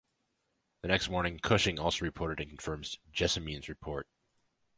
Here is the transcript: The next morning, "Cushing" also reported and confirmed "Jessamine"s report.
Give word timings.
The 0.81 0.87
next 0.87 1.09
morning, 1.11 1.39
"Cushing" 1.43 1.77
also 1.77 2.03
reported 2.03 2.39
and 2.39 2.49
confirmed 2.49 2.97
"Jessamine"s 3.11 3.69
report. 3.69 4.07